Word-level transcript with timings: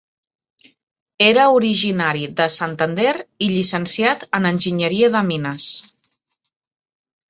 Era 1.25 1.43
originari 1.57 2.25
de 2.41 2.49
Santander 2.55 3.13
i 3.49 3.53
llicenciat 3.53 4.29
en 4.41 4.53
enginyeria 4.55 5.15
de 5.19 5.27
mines. 5.33 5.73